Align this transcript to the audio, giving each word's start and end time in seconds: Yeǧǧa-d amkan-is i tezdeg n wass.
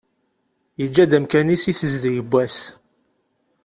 Yeǧǧa-d 0.79 1.17
amkan-is 1.17 1.63
i 1.71 1.73
tezdeg 1.79 2.17
n 2.25 2.27
wass. 2.31 2.57